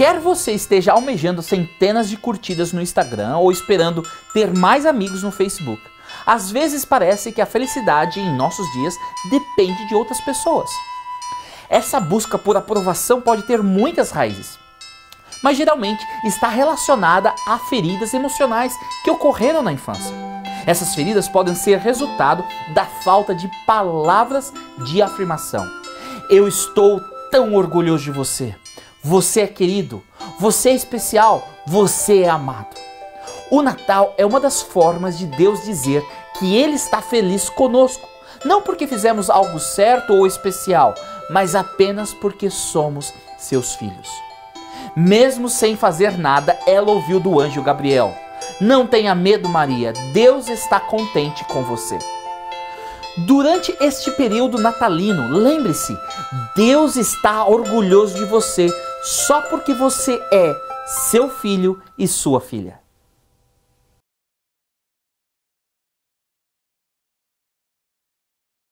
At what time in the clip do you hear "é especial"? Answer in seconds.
30.70-31.48